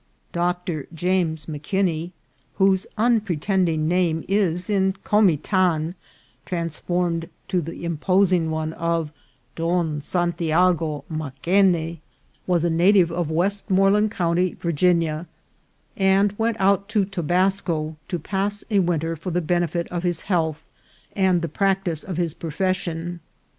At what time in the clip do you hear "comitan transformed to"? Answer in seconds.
5.03-7.61